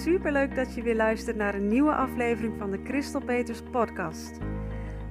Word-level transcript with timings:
Mensen, 0.00 0.20
superleuk 0.20 0.54
dat 0.54 0.74
je 0.74 0.82
weer 0.82 0.96
luistert 0.96 1.36
naar 1.36 1.54
een 1.54 1.68
nieuwe 1.68 1.94
aflevering 1.94 2.54
van 2.58 2.70
de 2.70 2.80
Christel 2.84 3.20
Peters 3.20 3.62
podcast. 3.70 4.38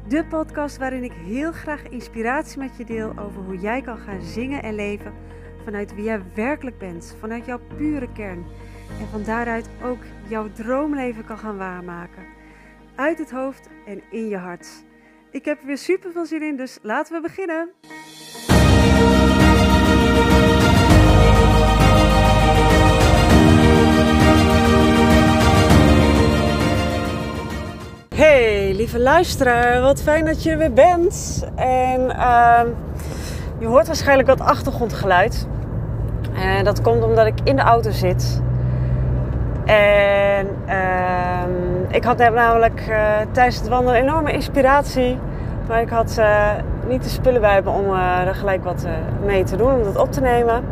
De 0.08 0.26
podcast 0.26 0.78
waarin 0.78 1.04
ik 1.04 1.12
heel 1.12 1.52
graag 1.52 1.90
inspiratie 1.90 2.60
met 2.60 2.78
je 2.78 2.86
deel 2.86 3.18
over 3.18 3.42
hoe 3.42 3.58
jij 3.58 3.82
kan 3.82 3.98
gaan 3.98 4.22
zingen 4.22 4.64
en 4.64 4.76
leven 4.76 5.14
vanuit 5.64 5.96
wie 5.96 6.04
jij 6.04 6.22
werkelijk 6.34 6.78
bent, 6.78 7.16
vanuit 7.20 7.46
jouw 7.46 7.60
pure 7.78 8.12
kern. 8.12 8.46
En 9.00 9.08
van 9.12 9.24
daaruit 9.24 9.70
ook 9.84 10.04
jouw 10.28 10.52
droomleven 10.52 11.26
kan 11.26 11.38
gaan 11.38 11.58
waarmaken. 11.58 12.26
Uit 12.96 13.18
het 13.18 13.32
hoofd 13.32 13.70
en 13.86 14.02
in 14.12 14.28
je 14.28 14.38
hart. 14.38 14.68
Ik 15.32 15.46
heb 15.46 15.60
er 15.60 15.66
weer 15.66 15.78
super 15.78 16.12
veel 16.12 16.26
zin 16.26 16.42
in, 16.42 16.56
dus 16.56 16.80
laten 16.82 17.16
we 17.16 17.22
beginnen. 17.22 17.70
Hey, 28.20 28.74
lieve 28.76 29.00
luisteraar, 29.00 29.82
wat 29.82 30.02
fijn 30.02 30.26
dat 30.26 30.44
je 30.44 30.52
er 30.52 30.58
weer 30.58 30.74
bent. 30.74 31.46
En 31.56 32.02
uh, 32.02 32.62
je 33.58 33.66
hoort 33.66 33.88
waarschijnlijk 33.88 34.28
wat 34.28 34.40
achtergrondgeluid. 34.42 35.48
En 36.34 36.64
dat 36.64 36.82
komt 36.82 37.04
omdat 37.04 37.26
ik 37.26 37.34
in 37.44 37.56
de 37.56 37.62
auto 37.62 37.92
zit. 37.92 38.42
En 39.66 40.48
uh, 40.68 41.96
ik 41.96 42.04
had 42.04 42.18
namelijk 42.18 42.86
uh, 42.90 42.98
tijdens 43.32 43.58
het 43.58 43.68
wandelen 43.68 44.02
enorme 44.02 44.32
inspiratie. 44.32 45.18
Maar 45.68 45.82
ik 45.82 45.90
had 45.90 46.16
uh, 46.20 46.50
niet 46.88 47.04
de 47.04 47.10
spullen 47.10 47.42
bij 47.42 47.62
me 47.62 47.70
om 47.70 47.94
er 48.28 48.36
gelijk 48.36 48.64
wat 48.64 48.88
mee 49.26 49.44
te 49.44 49.56
doen, 49.56 49.74
om 49.74 49.84
dat 49.84 49.98
op 49.98 50.12
te 50.12 50.22
nemen. 50.22 50.64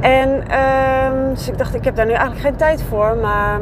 En 0.00 0.48
ehm, 0.48 1.28
dus 1.34 1.48
ik 1.48 1.58
dacht, 1.58 1.74
ik 1.74 1.84
heb 1.84 1.96
daar 1.96 2.06
nu 2.06 2.12
eigenlijk 2.12 2.40
geen 2.40 2.56
tijd 2.56 2.82
voor. 2.82 3.16
Maar 3.16 3.60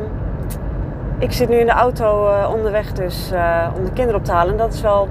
ik 1.21 1.33
zit 1.33 1.49
nu 1.49 1.57
in 1.57 1.67
de 1.67 1.73
auto 1.73 2.29
uh, 2.29 2.51
onderweg 2.55 2.93
dus 2.93 3.33
uh, 3.33 3.67
om 3.77 3.85
de 3.85 3.93
kinderen 3.93 4.21
op 4.21 4.25
te 4.25 4.33
halen. 4.33 4.53
En 4.53 4.59
dat 4.59 4.73
is 4.73 4.81
wel 4.81 5.09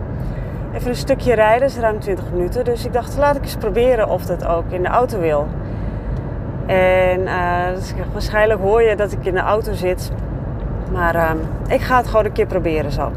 even 0.73 0.89
een 0.89 0.95
stukje 0.95 1.33
rijden, 1.33 1.59
dat 1.59 1.69
is 1.69 1.77
ruim 1.77 1.99
20 1.99 2.31
minuten. 2.31 2.65
Dus 2.65 2.85
ik 2.85 2.93
dacht, 2.93 3.17
laat 3.17 3.35
ik 3.35 3.43
eens 3.43 3.55
proberen 3.55 4.09
of 4.09 4.25
dat 4.25 4.45
ook 4.45 4.69
in 4.69 4.81
de 4.81 4.87
auto 4.87 5.19
wil. 5.19 5.47
En 6.65 7.27
dus 7.75 7.93
waarschijnlijk 8.11 8.59
hoor 8.59 8.81
je 8.81 8.95
dat 8.95 9.11
ik 9.11 9.25
in 9.25 9.33
de 9.33 9.39
auto 9.39 9.73
zit. 9.73 10.11
Maar 10.91 11.35
ik 11.67 11.81
ga 11.81 11.97
het 11.97 12.07
gewoon 12.07 12.25
een 12.25 12.31
keer 12.31 12.45
proberen 12.45 12.91
zo. 12.91 13.11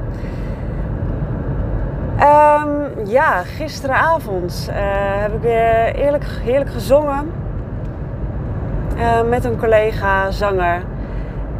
Um, 2.20 3.06
ja, 3.06 3.42
gisteravond 3.42 4.68
heb 4.72 5.34
ik 5.34 5.40
weer 5.40 5.94
eerlijk, 5.94 6.24
heerlijk 6.42 6.70
gezongen. 6.70 7.32
met 9.28 9.44
een 9.44 9.58
collega, 9.58 10.30
zanger. 10.30 10.82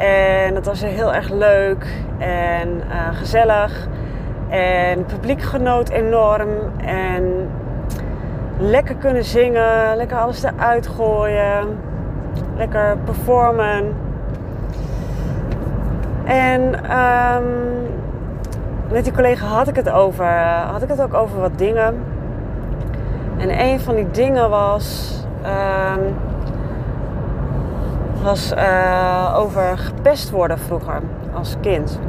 En 0.03 0.55
dat 0.55 0.67
was 0.67 0.83
heel 0.83 1.14
erg 1.14 1.28
leuk 1.28 1.86
en 2.19 2.69
uh, 2.69 3.08
gezellig. 3.12 3.89
En 4.48 4.98
het 4.98 5.06
publiek 5.06 5.42
genoot 5.42 5.89
enorm. 5.89 6.48
En 6.84 7.50
lekker 8.58 8.95
kunnen 8.95 9.25
zingen, 9.25 9.97
lekker 9.97 10.17
alles 10.17 10.42
eruit 10.42 10.86
gooien. 10.86 11.78
Lekker 12.56 12.97
performen. 13.05 13.95
En 16.25 16.62
um, 16.98 17.45
met 18.91 19.05
die 19.05 19.12
collega 19.12 19.47
had 19.47 19.69
ik 19.69 19.77
het 19.77 19.91
over. 19.91 20.27
Had 20.70 20.83
ik 20.83 20.89
het 20.89 21.02
ook 21.02 21.14
over 21.14 21.41
wat 21.41 21.58
dingen. 21.58 22.05
En 23.39 23.61
een 23.61 23.80
van 23.80 23.95
die 23.95 24.11
dingen 24.11 24.51
was. 24.51 25.17
Um, 25.45 26.14
was 28.23 28.53
uh, 28.53 29.35
over 29.39 29.79
gepest 29.79 30.31
worden 30.31 30.59
vroeger 30.59 31.01
als 31.35 31.57
kind. 31.61 32.01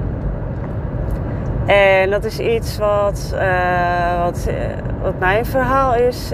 En 1.66 2.10
dat 2.10 2.24
is 2.24 2.40
iets 2.40 2.78
wat, 2.78 3.32
uh, 3.36 4.24
wat, 4.24 4.48
uh, 4.50 4.56
wat 5.02 5.20
mijn 5.20 5.46
verhaal 5.46 5.96
is, 5.96 6.32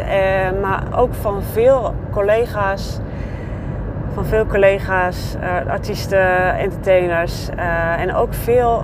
maar 0.62 0.84
ook 0.96 1.14
van 1.14 1.44
veel 1.44 1.94
collega's. 2.12 3.00
Van 4.14 4.26
veel 4.26 4.46
collega's, 4.46 5.36
artiesten, 5.68 6.58
entertainers 6.58 7.50
en 7.98 8.16
ook 8.16 8.34
veel 8.34 8.84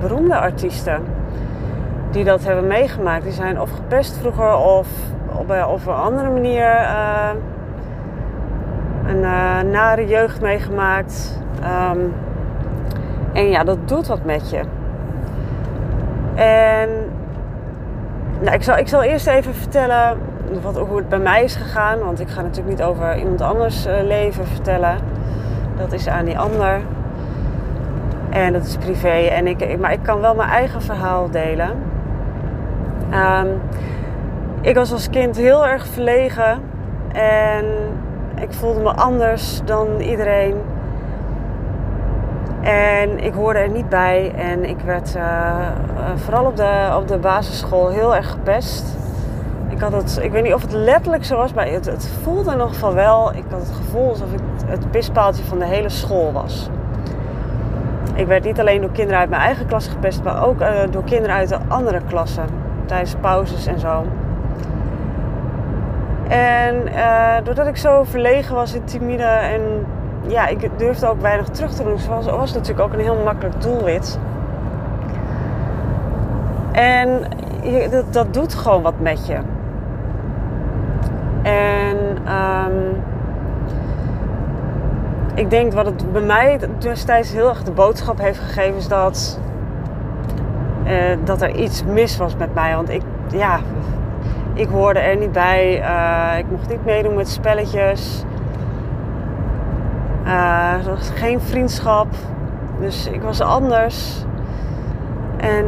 beroemde 0.00 0.36
artiesten 0.36 1.04
die 2.10 2.24
dat 2.24 2.44
hebben 2.44 2.66
meegemaakt. 2.66 3.24
Die 3.24 3.32
zijn 3.32 3.60
of 3.60 3.70
gepest 3.70 4.16
vroeger 4.18 4.56
of 4.56 4.88
op, 5.38 5.50
op 5.68 5.86
een 5.86 5.94
andere 5.94 6.30
manier 6.30 6.86
een 9.08 9.22
uh, 9.22 9.60
nare 9.72 10.06
jeugd 10.06 10.40
meegemaakt. 10.40 11.40
Um, 11.92 12.14
en 13.32 13.48
ja, 13.48 13.64
dat 13.64 13.88
doet 13.88 14.06
wat 14.06 14.24
met 14.24 14.50
je. 14.50 14.60
En 16.34 16.88
nou, 18.40 18.54
ik, 18.54 18.62
zal, 18.62 18.76
ik 18.76 18.88
zal 18.88 19.02
eerst 19.02 19.26
even 19.26 19.54
vertellen 19.54 20.18
wat, 20.62 20.78
hoe 20.78 20.96
het 20.96 21.08
bij 21.08 21.18
mij 21.18 21.44
is 21.44 21.54
gegaan. 21.54 21.98
Want 21.98 22.20
ik 22.20 22.28
ga 22.28 22.42
natuurlijk 22.42 22.78
niet 22.78 22.86
over 22.86 23.18
iemand 23.18 23.40
anders 23.40 23.86
uh, 23.86 23.92
leven 24.02 24.46
vertellen. 24.46 24.96
Dat 25.76 25.92
is 25.92 26.08
aan 26.08 26.24
die 26.24 26.38
ander. 26.38 26.80
En 28.30 28.52
dat 28.52 28.64
is 28.64 28.76
privé. 28.76 29.08
En 29.08 29.46
ik, 29.46 29.78
maar 29.78 29.92
ik 29.92 30.02
kan 30.02 30.20
wel 30.20 30.34
mijn 30.34 30.48
eigen 30.48 30.82
verhaal 30.82 31.30
delen. 31.30 31.70
Um, 33.12 33.60
ik 34.60 34.74
was 34.74 34.92
als 34.92 35.10
kind 35.10 35.36
heel 35.36 35.66
erg 35.66 35.86
verlegen. 35.86 36.60
En 37.12 37.64
ik 38.40 38.52
voelde 38.52 38.80
me 38.80 38.94
anders 38.94 39.60
dan 39.64 40.00
iedereen. 40.00 40.54
En 42.62 43.18
ik 43.24 43.34
hoorde 43.34 43.58
er 43.58 43.70
niet 43.70 43.88
bij. 43.88 44.32
En 44.36 44.64
ik 44.64 44.80
werd 44.80 45.14
uh, 45.16 45.56
vooral 46.14 46.44
op 46.44 46.56
de, 46.56 46.94
op 46.96 47.08
de 47.08 47.18
basisschool 47.18 47.88
heel 47.88 48.16
erg 48.16 48.30
gepest. 48.30 48.96
Ik 49.68 49.80
had 49.80 49.92
het, 49.92 50.18
ik 50.22 50.32
weet 50.32 50.42
niet 50.42 50.54
of 50.54 50.62
het 50.62 50.72
letterlijk 50.72 51.24
zo 51.24 51.36
was, 51.36 51.52
maar 51.52 51.66
het, 51.66 51.86
het 51.86 52.10
voelde 52.22 52.50
ieder 52.50 52.68
geval 52.68 52.94
wel. 52.94 53.34
Ik 53.34 53.44
had 53.50 53.60
het 53.60 53.76
gevoel 53.76 54.08
alsof 54.08 54.32
ik 54.32 54.40
het 54.66 54.90
pispaaltje 54.90 55.44
van 55.44 55.58
de 55.58 55.66
hele 55.66 55.88
school 55.88 56.32
was. 56.32 56.70
Ik 58.14 58.26
werd 58.26 58.44
niet 58.44 58.60
alleen 58.60 58.80
door 58.80 58.90
kinderen 58.90 59.20
uit 59.20 59.30
mijn 59.30 59.42
eigen 59.42 59.66
klas 59.66 59.88
gepest, 59.88 60.22
maar 60.22 60.46
ook 60.46 60.60
uh, 60.60 60.68
door 60.90 61.04
kinderen 61.04 61.36
uit 61.36 61.48
de 61.48 61.58
andere 61.68 62.00
klassen. 62.08 62.44
Tijdens 62.86 63.14
pauzes 63.20 63.66
en 63.66 63.80
zo. 63.80 64.04
En 66.28 66.88
uh, 66.88 67.34
doordat 67.44 67.66
ik 67.66 67.76
zo 67.76 68.04
verlegen 68.04 68.54
was 68.54 68.74
en 68.74 68.84
timide 68.84 69.22
en 69.22 69.86
ja, 70.26 70.46
ik 70.46 70.78
durfde 70.78 71.08
ook 71.08 71.20
weinig 71.20 71.48
terug 71.48 71.72
te 71.72 71.82
doen, 71.82 71.98
was, 72.08 72.26
was 72.26 72.52
natuurlijk 72.52 72.86
ook 72.86 72.92
een 72.92 73.00
heel 73.00 73.22
makkelijk 73.24 73.62
doelwit. 73.62 74.18
En 76.72 77.08
je, 77.62 77.88
dat, 77.90 78.12
dat, 78.12 78.34
doet 78.34 78.54
gewoon 78.54 78.82
wat 78.82 79.00
met 79.00 79.26
je. 79.26 79.38
En 81.42 81.96
um, 82.32 83.02
ik 85.34 85.50
denk 85.50 85.72
wat 85.72 85.86
het 85.86 86.12
bij 86.12 86.22
mij 86.22 86.58
destijds 86.78 87.32
heel 87.32 87.48
erg 87.48 87.62
de 87.62 87.70
boodschap 87.70 88.20
heeft 88.20 88.38
gegeven, 88.38 88.76
is 88.76 88.88
dat, 88.88 89.40
uh, 90.86 90.92
dat 91.24 91.42
er 91.42 91.54
iets 91.54 91.84
mis 91.84 92.16
was 92.16 92.36
met 92.36 92.54
mij. 92.54 92.74
Want 92.74 92.88
ik, 92.88 93.02
ja, 93.30 93.58
ik 94.56 94.68
hoorde 94.68 94.98
er 94.98 95.16
niet 95.16 95.32
bij. 95.32 95.80
Uh, 95.80 96.38
ik 96.38 96.44
mocht 96.50 96.68
niet 96.68 96.84
meedoen 96.84 97.14
met 97.14 97.28
spelletjes. 97.28 98.24
Uh, 100.24 100.72
er 100.72 100.90
was 100.90 101.10
geen 101.14 101.40
vriendschap. 101.40 102.06
Dus 102.80 103.06
ik 103.06 103.22
was 103.22 103.40
anders. 103.40 104.24
En 105.36 105.64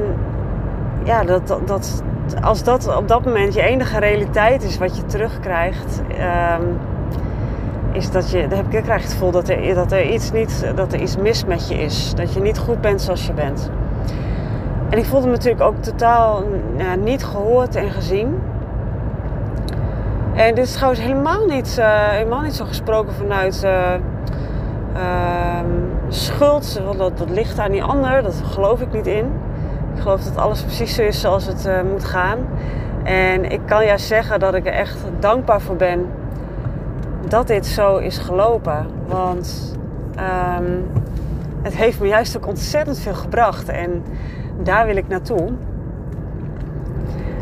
ja, 1.05 1.25
dat, 1.25 1.61
dat, 1.65 2.03
als 2.43 2.65
dat 2.65 2.97
op 2.97 3.09
dat 3.09 3.25
moment 3.25 3.55
je 3.55 3.63
enige 3.63 3.99
realiteit 3.99 4.63
is 4.63 4.79
wat 4.79 4.97
je 4.97 5.05
terugkrijgt, 5.05 6.03
um, 6.61 6.79
is 7.93 8.11
dat 8.11 8.31
je, 8.31 8.39
heb 8.39 8.73
ik, 8.73 8.85
het 8.87 9.03
gevoel 9.03 9.31
dat 9.31 9.49
er, 9.49 9.75
dat 9.75 9.93
er 9.93 10.11
iets 10.11 10.33
niet, 10.33 10.73
dat 10.75 10.93
er 10.93 11.01
iets 11.01 11.17
mis 11.17 11.45
met 11.45 11.69
je 11.69 11.75
is. 11.75 12.15
Dat 12.15 12.33
je 12.33 12.41
niet 12.41 12.59
goed 12.59 12.81
bent 12.81 13.01
zoals 13.01 13.27
je 13.27 13.33
bent. 13.33 13.71
En 14.91 14.99
ik 14.99 15.05
voelde 15.05 15.27
me 15.27 15.33
natuurlijk 15.33 15.63
ook 15.63 15.83
totaal 15.83 16.43
niet 17.05 17.25
gehoord 17.25 17.77
en 17.77 17.91
gezien. 17.91 18.41
En 20.39 20.55
dit 20.55 20.65
is 20.65 20.73
trouwens 20.73 21.01
helemaal 21.01 21.47
niet, 21.47 21.77
uh, 21.79 22.09
helemaal 22.09 22.41
niet 22.41 22.55
zo 22.55 22.65
gesproken 22.65 23.15
vanuit 23.15 23.63
uh, 23.65 23.95
uh, 24.97 25.61
schuld. 26.09 26.81
Want 26.85 26.99
dat, 26.99 27.19
dat 27.19 27.31
ligt 27.31 27.59
aan 27.59 27.71
die 27.71 27.83
ander. 27.83 28.23
Dat 28.23 28.43
geloof 28.45 28.81
ik 28.81 28.93
niet 28.93 29.07
in. 29.07 29.25
Ik 29.95 30.01
geloof 30.01 30.23
dat 30.23 30.37
alles 30.37 30.63
precies 30.63 30.95
zo 30.95 31.03
is 31.03 31.21
zoals 31.21 31.47
het 31.47 31.67
eh, 31.67 31.83
moet 31.83 32.05
gaan. 32.05 32.39
En 33.05 33.45
ik 33.51 33.61
kan 33.67 33.85
juist 33.85 34.07
zeggen 34.07 34.41
dat 34.41 34.55
ik 34.55 34.67
er 34.67 34.73
echt 34.73 34.99
dankbaar 35.19 35.61
voor 35.61 35.77
ben 35.77 36.07
dat 37.29 37.47
dit 37.47 37.67
zo 37.67 37.97
is 37.97 38.19
gelopen. 38.19 38.87
Want 39.07 39.77
um, 40.59 40.91
het 41.63 41.77
heeft 41.77 42.01
me 42.01 42.07
juist 42.07 42.37
ook 42.37 42.47
ontzettend 42.47 42.99
veel 42.99 43.15
gebracht. 43.15 43.69
En 43.69 44.03
daar 44.63 44.87
wil 44.87 44.97
ik 44.97 45.09
naartoe. 45.09 45.49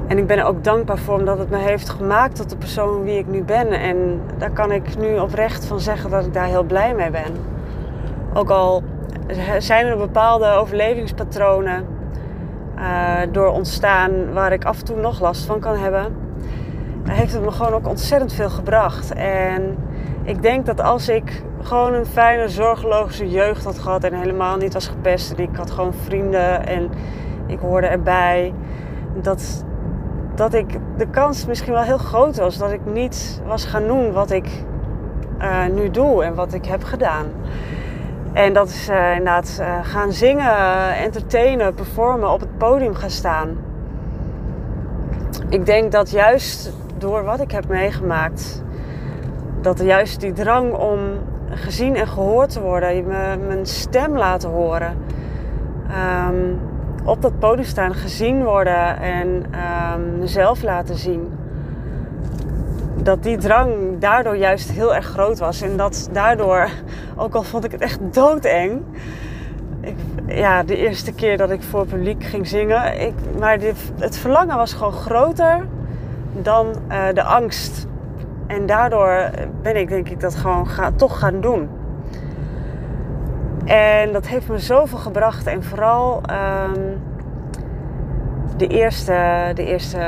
En 0.06 0.18
ik 0.18 0.26
ben 0.26 0.38
er 0.38 0.44
ook 0.44 0.64
dankbaar 0.64 0.98
voor 0.98 1.18
omdat 1.18 1.38
het 1.38 1.50
me 1.50 1.56
heeft 1.56 1.88
gemaakt 1.88 2.36
tot 2.36 2.50
de 2.50 2.56
persoon 2.56 3.02
wie 3.02 3.18
ik 3.18 3.26
nu 3.26 3.42
ben. 3.42 3.68
En 3.68 4.20
daar 4.38 4.50
kan 4.50 4.72
ik 4.72 4.98
nu 4.98 5.18
oprecht 5.18 5.64
van 5.64 5.80
zeggen 5.80 6.10
dat 6.10 6.26
ik 6.26 6.34
daar 6.34 6.46
heel 6.46 6.64
blij 6.64 6.94
mee 6.94 7.10
ben. 7.10 7.32
Ook 8.34 8.50
al 8.50 8.82
zijn 9.58 9.86
er 9.86 9.96
bepaalde 9.96 10.46
overlevingspatronen 10.46 11.86
uh, 12.78 13.18
door 13.32 13.48
ontstaan 13.48 14.32
waar 14.32 14.52
ik 14.52 14.64
af 14.64 14.78
en 14.78 14.84
toe 14.84 14.96
nog 14.96 15.20
last 15.20 15.44
van 15.44 15.60
kan 15.60 15.76
hebben, 15.76 16.16
heeft 17.04 17.32
het 17.32 17.42
me 17.42 17.50
gewoon 17.50 17.72
ook 17.72 17.88
ontzettend 17.88 18.32
veel 18.32 18.50
gebracht. 18.50 19.12
En 19.14 19.76
ik 20.22 20.42
denk 20.42 20.66
dat 20.66 20.80
als 20.80 21.08
ik 21.08 21.42
gewoon 21.62 21.94
een 21.94 22.06
fijne, 22.06 22.48
zorgeloze 22.48 23.28
jeugd 23.28 23.64
had 23.64 23.78
gehad 23.78 24.04
en 24.04 24.14
helemaal 24.14 24.56
niet 24.56 24.72
was 24.72 24.88
gepest 24.88 25.32
en 25.32 25.42
ik 25.42 25.56
had 25.56 25.70
gewoon 25.70 25.94
vrienden 25.94 26.66
en 26.66 26.90
ik 27.46 27.58
hoorde 27.58 27.86
erbij, 27.86 28.52
dat, 29.22 29.64
dat 30.36 30.54
ik 30.54 30.78
de 30.96 31.06
kans 31.06 31.46
misschien 31.46 31.72
wel 31.72 31.82
heel 31.82 31.98
groot 31.98 32.36
was 32.36 32.58
dat 32.58 32.70
ik 32.70 32.80
niet 32.84 33.42
was 33.46 33.64
gaan 33.64 33.86
doen 33.86 34.12
wat 34.12 34.30
ik 34.30 34.48
uh, 35.40 35.66
nu 35.66 35.90
doe 35.90 36.24
en 36.24 36.34
wat 36.34 36.52
ik 36.52 36.66
heb 36.66 36.84
gedaan. 36.84 37.26
En 38.32 38.52
dat 38.52 38.68
is 38.68 38.88
inderdaad 38.88 39.58
uh, 39.60 39.78
gaan 39.82 40.12
zingen, 40.12 40.94
entertainen, 40.96 41.74
performen, 41.74 42.32
op 42.32 42.40
het 42.40 42.58
podium 42.58 42.94
gaan 42.94 43.10
staan. 43.10 43.56
Ik 45.48 45.66
denk 45.66 45.92
dat 45.92 46.10
juist 46.10 46.72
door 46.98 47.24
wat 47.24 47.40
ik 47.40 47.50
heb 47.50 47.68
meegemaakt, 47.68 48.62
dat 49.60 49.80
juist 49.80 50.20
die 50.20 50.32
drang 50.32 50.74
om 50.74 50.98
gezien 51.50 51.96
en 51.96 52.08
gehoord 52.08 52.50
te 52.50 52.60
worden, 52.60 53.06
mijn 53.46 53.66
stem 53.66 54.16
laten 54.16 54.50
horen, 54.50 54.96
um, 56.28 56.60
op 57.06 57.22
dat 57.22 57.38
podium 57.38 57.66
staan, 57.66 57.94
gezien 57.94 58.44
worden 58.44 58.98
en 59.00 59.44
um, 59.96 60.18
mezelf 60.18 60.62
laten 60.62 60.96
zien 60.96 61.32
dat 63.02 63.22
die 63.22 63.38
drang 63.38 63.98
daardoor 63.98 64.36
juist 64.36 64.70
heel 64.70 64.94
erg 64.94 65.06
groot 65.06 65.38
was. 65.38 65.60
En 65.60 65.76
dat 65.76 66.08
daardoor, 66.12 66.68
ook 67.16 67.34
al 67.34 67.42
vond 67.42 67.64
ik 67.64 67.72
het 67.72 67.80
echt 67.80 67.98
doodeng. 68.14 68.82
Ik, 69.80 69.96
ja, 70.26 70.62
de 70.62 70.76
eerste 70.76 71.12
keer 71.12 71.36
dat 71.36 71.50
ik 71.50 71.62
voor 71.62 71.86
publiek 71.86 72.24
ging 72.24 72.48
zingen. 72.48 73.00
Ik, 73.00 73.14
maar 73.38 73.58
het 73.98 74.18
verlangen 74.18 74.56
was 74.56 74.72
gewoon 74.72 74.92
groter 74.92 75.66
dan 76.42 76.66
uh, 76.88 77.04
de 77.14 77.22
angst. 77.22 77.86
En 78.46 78.66
daardoor 78.66 79.30
ben 79.62 79.76
ik 79.76 79.88
denk 79.88 80.08
ik 80.08 80.20
dat 80.20 80.34
gewoon 80.34 80.68
ga, 80.68 80.90
toch 80.96 81.18
gaan 81.18 81.40
doen. 81.40 81.68
En 83.66 84.12
dat 84.12 84.26
heeft 84.26 84.48
me 84.48 84.58
zoveel 84.58 84.98
gebracht. 84.98 85.46
En 85.46 85.62
vooral 85.62 86.20
um, 86.74 87.00
de 88.56 88.66
eerste, 88.66 89.50
de 89.54 89.64
eerste 89.64 89.98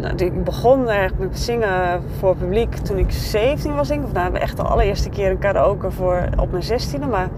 nou, 0.00 0.14
ik 0.16 0.44
begon 0.44 0.88
eigenlijk 0.88 1.30
met 1.30 1.38
zingen 1.38 2.02
voor 2.18 2.36
publiek 2.36 2.76
toen 2.76 2.98
ik 2.98 3.10
17 3.10 3.74
was, 3.74 3.88
denk 3.88 4.00
ik. 4.00 4.06
Of 4.06 4.12
nou, 4.12 4.34
echt 4.34 4.56
de 4.56 4.62
allereerste 4.62 5.08
keer 5.08 5.30
een 5.30 5.38
karaoke 5.38 5.90
voor 5.90 6.28
op 6.36 6.50
mijn 6.50 6.64
16e. 6.64 7.08
Maar 7.10 7.28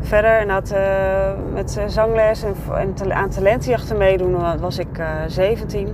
verder 0.00 0.46
uh, 0.46 1.30
met 1.52 1.80
zangles 1.86 2.42
en, 2.42 2.54
en 2.74 3.14
aan 3.14 3.28
talentenjachten 3.28 3.96
meedoen 3.96 4.60
was 4.60 4.78
ik 4.78 4.98
uh, 4.98 5.06
17. 5.26 5.88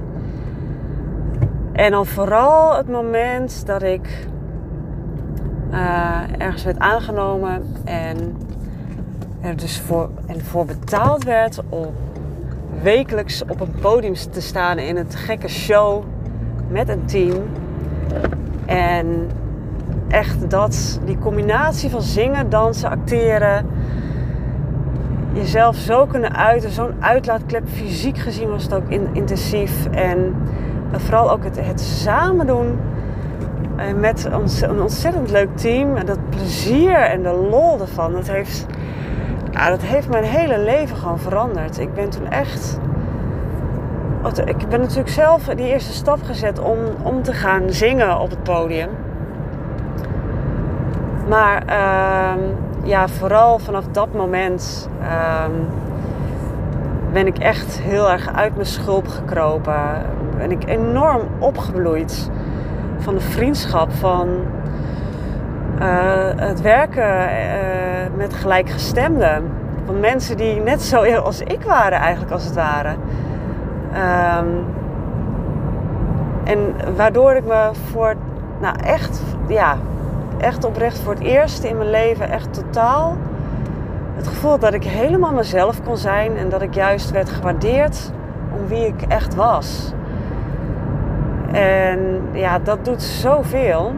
En 1.73 1.91
dan 1.91 2.07
vooral 2.07 2.77
het 2.77 2.89
moment 2.89 3.67
dat 3.67 3.83
ik 3.83 4.29
ergens 6.39 6.65
werd 6.65 6.79
aangenomen 6.79 7.75
en 7.85 8.37
er 9.41 9.57
dus 9.57 9.81
voor, 9.81 10.11
en 10.27 10.45
voor 10.45 10.65
betaald 10.65 11.25
werd 11.25 11.61
om 11.69 11.87
wekelijks 12.83 13.43
op 13.43 13.61
een 13.61 13.75
podium 13.81 14.15
te 14.15 14.41
staan 14.41 14.79
in 14.79 14.97
een 14.97 15.11
gekke 15.11 15.49
show 15.49 16.05
met 16.69 16.89
een 16.89 17.05
team. 17.05 17.43
En 18.67 19.31
echt 20.09 20.51
dat, 20.51 21.01
die 21.05 21.19
combinatie 21.19 21.91
van 21.91 22.03
zingen, 22.03 22.51
dansen, 22.51 22.91
acteren, 22.91 23.67
jezelf 25.33 25.77
zo 25.77 26.07
kunnen 26.07 26.37
uiten, 26.37 26.71
zo'n 26.71 26.95
uitlaatklep, 27.01 27.69
fysiek 27.69 28.19
gezien 28.19 28.51
was 28.51 28.63
het 28.63 28.75
ook 28.75 28.91
intensief. 29.13 29.87
En 29.87 30.35
vooral 30.93 31.31
ook 31.31 31.45
het, 31.45 31.61
het 31.61 31.81
samen 31.81 32.47
doen 32.47 32.79
eh, 33.77 33.95
met 33.95 34.29
een 34.63 34.81
ontzettend 34.81 35.31
leuk 35.31 35.57
team. 35.57 35.97
En 35.97 36.07
dat 36.07 36.31
plezier 36.31 36.97
en 36.97 37.23
de 37.23 37.47
lol 37.51 37.81
ervan, 37.81 38.13
dat 38.13 38.31
heeft 38.31 38.67
ja, 39.51 39.69
dat 39.69 39.83
heeft 39.83 40.09
mijn 40.09 40.25
hele 40.25 40.59
leven 40.59 40.97
gewoon 40.97 41.19
veranderd. 41.19 41.79
Ik 41.79 41.95
ben 41.95 42.11
toen 42.11 42.31
echt. 42.31 42.79
Ik 44.45 44.69
ben 44.69 44.81
natuurlijk 44.81 45.09
zelf 45.09 45.45
die 45.45 45.67
eerste 45.67 45.93
stap 45.93 46.23
gezet 46.23 46.59
om, 46.59 46.79
om 47.03 47.23
te 47.23 47.33
gaan 47.33 47.63
zingen 47.71 48.19
op 48.19 48.31
het 48.31 48.43
podium. 48.43 48.89
Maar 51.29 51.63
uh, 51.69 52.43
ja, 52.83 53.09
vooral 53.09 53.59
vanaf 53.59 53.85
dat 53.93 54.15
moment 54.15 54.89
uh, 55.03 55.45
ben 57.13 57.27
ik 57.27 57.39
echt 57.39 57.81
heel 57.81 58.11
erg 58.11 58.35
uit 58.35 58.55
mijn 58.55 58.67
schulp 58.67 59.09
gekropen. 59.09 59.83
Ben 60.37 60.51
ik 60.51 60.67
enorm 60.67 61.21
opgebloeid 61.39 62.31
van 62.99 63.15
de 63.15 63.21
vriendschap, 63.21 63.93
van 63.93 64.29
het 66.37 66.61
werken 66.61 67.05
uh, 67.05 68.17
met 68.17 68.35
gelijkgestemden. 68.35 69.51
Van 69.87 70.01
mensen 70.01 70.37
die 70.37 70.61
net 70.61 70.83
zo 70.83 71.05
als 71.17 71.41
ik 71.41 71.63
waren 71.63 71.99
eigenlijk 71.99 72.33
als 72.33 72.45
het 72.45 72.55
ware. 72.55 72.95
Um, 74.39 74.65
en 76.45 76.75
waardoor 76.97 77.33
ik 77.33 77.45
me 77.45 77.71
voor, 77.91 78.15
nou 78.61 78.77
echt, 78.85 79.23
ja, 79.49 79.77
echt 80.39 80.65
oprecht 80.65 80.99
voor 80.99 81.13
het 81.13 81.23
eerst 81.23 81.63
in 81.63 81.77
mijn 81.77 81.91
leven 81.91 82.31
echt 82.31 82.55
totaal 82.55 83.17
het 84.21 84.29
gevoel 84.29 84.59
dat 84.59 84.75
ik 84.75 84.85
helemaal 84.85 85.33
mezelf 85.33 85.83
kon 85.83 85.97
zijn 85.97 86.37
en 86.37 86.49
dat 86.49 86.63
ik 86.63 86.75
juist 86.75 87.11
werd 87.11 87.29
gewaardeerd 87.29 88.11
om 88.53 88.67
wie 88.67 88.87
ik 88.87 89.03
echt 89.09 89.35
was. 89.35 89.93
En 91.53 92.23
ja, 92.33 92.59
dat 92.59 92.85
doet 92.85 93.03
zoveel. 93.03 93.93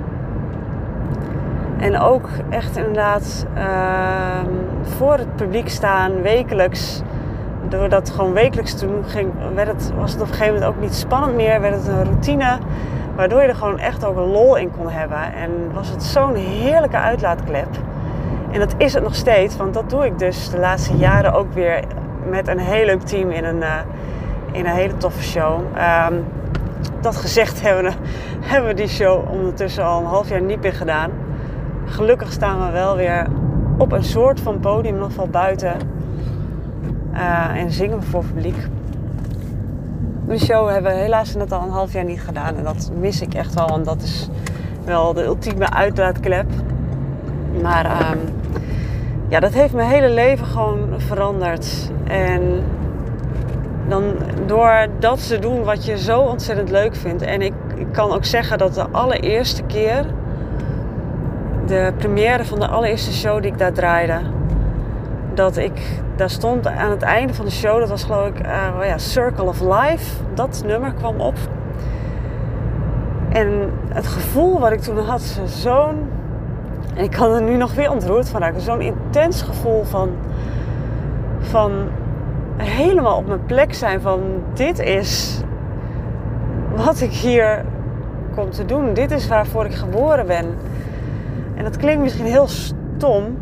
En 1.82 1.98
ook 1.98 2.28
echt 2.50 2.76
inderdaad 2.76 3.46
uh, 3.56 3.64
voor 4.82 5.12
het 5.12 5.36
publiek 5.36 5.68
staan, 5.68 6.22
wekelijks. 6.22 7.02
Door 7.68 7.88
dat 7.88 8.10
gewoon 8.10 8.32
wekelijks 8.32 8.74
te 8.74 8.86
doen, 8.86 9.04
ging, 9.04 9.32
werd 9.54 9.68
het, 9.68 9.92
was 9.96 10.12
het 10.12 10.20
op 10.20 10.28
een 10.28 10.34
gegeven 10.34 10.54
moment 10.54 10.74
ook 10.74 10.80
niet 10.80 10.94
spannend 10.94 11.34
meer. 11.34 11.60
Werd 11.60 11.74
het 11.74 11.86
een 11.86 12.04
routine, 12.04 12.58
waardoor 13.16 13.42
je 13.42 13.48
er 13.48 13.54
gewoon 13.54 13.78
echt 13.78 14.04
ook 14.04 14.16
een 14.16 14.30
lol 14.30 14.56
in 14.56 14.70
kon 14.70 14.88
hebben. 14.88 15.34
En 15.34 15.50
was 15.72 15.88
het 15.88 16.02
zo'n 16.02 16.34
heerlijke 16.34 16.96
uitlaatklep. 16.96 17.68
En 18.50 18.58
dat 18.58 18.74
is 18.76 18.94
het 18.94 19.02
nog 19.02 19.14
steeds, 19.14 19.56
want 19.56 19.74
dat 19.74 19.90
doe 19.90 20.04
ik 20.04 20.18
dus 20.18 20.50
de 20.50 20.58
laatste 20.58 20.96
jaren 20.96 21.32
ook 21.32 21.52
weer 21.52 21.84
met 22.28 22.48
een 22.48 22.58
heel 22.58 22.84
leuk 22.84 23.02
team 23.02 23.30
in 23.30 23.44
een, 23.44 23.60
uh, 23.60 23.74
in 24.52 24.66
een 24.66 24.72
hele 24.72 24.96
toffe 24.96 25.22
show. 25.22 25.60
Um, 26.10 26.24
dat 27.00 27.16
gezegd 27.16 27.62
hebben 27.66 27.92
hebben 28.40 28.68
we 28.68 28.76
die 28.76 28.88
show 28.88 29.30
ondertussen 29.30 29.84
al 29.84 30.00
een 30.00 30.06
half 30.06 30.28
jaar 30.28 30.42
niet 30.42 30.62
meer 30.62 30.72
gedaan 30.72 31.10
gelukkig 31.84 32.32
staan 32.32 32.66
we 32.66 32.72
wel 32.72 32.96
weer 32.96 33.26
op 33.78 33.92
een 33.92 34.04
soort 34.04 34.40
van 34.40 34.60
podium, 34.60 34.96
nog 34.96 35.14
wel 35.14 35.28
buiten. 35.28 35.76
Uh, 37.14 37.56
en 37.56 37.70
zingen 37.70 37.98
we 37.98 38.04
voor 38.04 38.24
publiek. 38.24 38.56
De 40.26 40.38
show 40.38 40.70
hebben 40.70 40.92
we 40.92 40.98
helaas 40.98 41.34
net 41.34 41.52
al 41.52 41.62
een 41.62 41.70
half 41.70 41.92
jaar 41.92 42.04
niet 42.04 42.20
gedaan. 42.20 42.56
En 42.56 42.64
dat 42.64 42.90
mis 42.98 43.20
ik 43.20 43.34
echt 43.34 43.54
wel, 43.54 43.68
want 43.68 43.84
dat 43.84 44.02
is 44.02 44.28
wel 44.84 45.12
de 45.12 45.24
ultieme 45.24 45.70
uitlaatklep. 45.70 46.46
Maar 47.62 47.84
uh, 47.84 48.10
ja, 49.28 49.40
dat 49.40 49.52
heeft 49.52 49.74
mijn 49.74 49.88
hele 49.88 50.10
leven 50.10 50.46
gewoon 50.46 50.88
veranderd. 50.96 51.90
En 52.04 52.62
dan 53.88 54.04
door 54.46 54.86
dat 54.98 55.28
te 55.28 55.38
doen 55.38 55.64
wat 55.64 55.84
je 55.84 55.98
zo 55.98 56.20
ontzettend 56.20 56.70
leuk 56.70 56.96
vindt. 56.96 57.22
En 57.22 57.42
ik 57.42 57.52
kan 57.92 58.12
ook 58.12 58.24
zeggen 58.24 58.58
dat 58.58 58.74
de 58.74 58.86
allereerste 58.90 59.62
keer 59.62 60.04
de 61.72 61.92
première 61.96 62.44
van 62.44 62.60
de 62.60 62.68
allereerste 62.68 63.12
show 63.12 63.42
die 63.42 63.52
ik 63.52 63.58
daar 63.58 63.72
draaide. 63.72 64.18
Dat 65.34 65.56
ik 65.56 65.80
daar 66.16 66.30
stond 66.30 66.66
aan 66.66 66.90
het 66.90 67.02
einde 67.02 67.34
van 67.34 67.44
de 67.44 67.50
show, 67.50 67.78
dat 67.78 67.88
was 67.88 68.04
geloof 68.04 68.26
ik 68.26 68.46
uh, 68.46 68.86
ja, 68.86 68.98
Circle 68.98 69.44
of 69.44 69.60
Life. 69.60 70.22
Dat 70.34 70.62
nummer 70.66 70.92
kwam 70.92 71.20
op. 71.20 71.34
En 73.28 73.70
het 73.88 74.06
gevoel 74.06 74.60
wat 74.60 74.72
ik 74.72 74.80
toen 74.80 74.98
had, 74.98 75.40
zo'n. 75.44 76.10
En 76.94 77.04
ik 77.04 77.10
kan 77.10 77.32
er 77.32 77.42
nu 77.42 77.56
nog 77.56 77.74
weer 77.74 77.90
ontroerd 77.90 78.28
van 78.28 78.40
raken. 78.40 78.60
Zo'n 78.60 78.80
intens 78.80 79.42
gevoel 79.42 79.84
van. 79.84 80.10
van 81.40 81.72
helemaal 82.56 83.16
op 83.16 83.26
mijn 83.26 83.46
plek 83.46 83.74
zijn. 83.74 84.00
Van 84.00 84.20
dit 84.54 84.78
is 84.78 85.40
wat 86.76 87.00
ik 87.00 87.12
hier 87.12 87.64
kom 88.34 88.50
te 88.50 88.64
doen. 88.64 88.94
Dit 88.94 89.10
is 89.10 89.28
waarvoor 89.28 89.64
ik 89.64 89.74
geboren 89.74 90.26
ben. 90.26 90.46
En 91.62 91.68
dat 91.68 91.76
klinkt 91.76 92.02
misschien 92.02 92.26
heel 92.26 92.48
stom, 92.48 93.38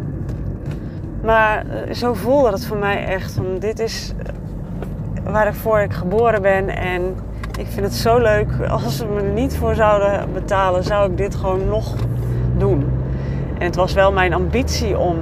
maar 1.22 1.64
eh, 1.66 1.94
zo 1.94 2.14
voelde 2.14 2.50
het 2.50 2.66
voor 2.66 2.76
mij 2.76 3.04
echt. 3.04 3.32
Van, 3.32 3.58
dit 3.58 3.78
is 3.78 4.12
eh, 4.18 5.32
waarvoor 5.32 5.80
ik 5.80 5.92
geboren 5.92 6.42
ben 6.42 6.68
en 6.68 7.14
ik 7.58 7.66
vind 7.66 7.86
het 7.86 7.94
zo 7.94 8.18
leuk. 8.18 8.48
Als 8.84 8.96
ze 8.96 9.06
me 9.06 9.22
niet 9.22 9.56
voor 9.56 9.74
zouden 9.74 10.32
betalen, 10.32 10.84
zou 10.84 11.10
ik 11.10 11.16
dit 11.16 11.34
gewoon 11.34 11.68
nog 11.68 11.94
doen. 12.56 12.90
En 13.58 13.66
het 13.66 13.76
was 13.76 13.92
wel 13.92 14.12
mijn 14.12 14.34
ambitie 14.34 14.98
om 14.98 15.16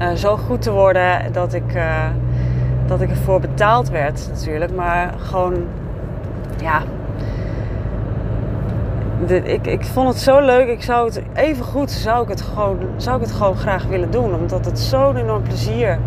uh, 0.00 0.12
zo 0.12 0.36
goed 0.36 0.62
te 0.62 0.70
worden 0.70 1.32
dat 1.32 1.54
ik, 1.54 1.78
dat 2.86 3.00
ik 3.00 3.10
ervoor 3.10 3.40
betaald 3.40 3.90
werd 3.90 4.28
natuurlijk. 4.28 4.74
Maar 4.74 5.14
gewoon, 5.18 5.54
ja, 6.60 6.82
ik, 9.26 9.66
ik 9.66 9.84
vond 9.84 10.08
het 10.08 10.18
zo 10.18 10.40
leuk. 10.40 10.68
Ik 10.68 10.82
zou 10.82 11.06
het 11.06 11.22
even 11.34 11.64
goed 11.64 11.90
zou 11.90 12.22
ik 12.22 12.28
het, 12.28 12.40
gewoon, 12.40 12.78
zou 12.96 13.16
ik 13.16 13.22
het 13.22 13.32
gewoon 13.34 13.56
graag 13.56 13.84
willen 13.84 14.10
doen. 14.10 14.34
Omdat 14.34 14.64
het 14.64 14.78
zo'n 14.78 15.16
enorm 15.16 15.42
plezier 15.42 15.98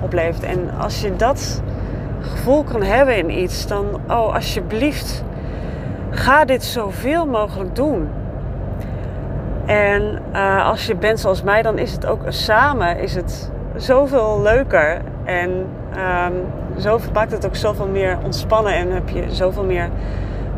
oplevert. 0.00 0.42
En 0.42 0.70
als 0.78 1.00
je 1.00 1.16
dat 1.16 1.62
gevoel 2.20 2.64
kan 2.64 2.82
hebben 2.82 3.16
in 3.16 3.30
iets, 3.30 3.66
dan 3.66 3.84
oh 4.08 4.34
alsjeblieft, 4.34 5.24
ga 6.10 6.44
dit 6.44 6.64
zoveel 6.64 7.26
mogelijk 7.26 7.74
doen. 7.74 8.08
En 9.66 10.22
uh, 10.32 10.66
als 10.66 10.86
je 10.86 10.96
bent 10.96 11.20
zoals 11.20 11.42
mij, 11.42 11.62
dan 11.62 11.78
is 11.78 11.92
het 11.92 12.06
ook 12.06 12.20
samen 12.28 12.98
is 12.98 13.14
het 13.14 13.50
zoveel 13.76 14.40
leuker. 14.42 15.00
En 15.24 15.50
um, 15.50 16.32
zo 16.78 17.00
maakt 17.12 17.32
het 17.32 17.46
ook 17.46 17.56
zoveel 17.56 17.86
meer 17.88 18.18
ontspannen 18.24 18.74
en 18.74 18.90
heb 18.90 19.08
je 19.08 19.24
zoveel 19.28 19.64
meer 19.64 19.88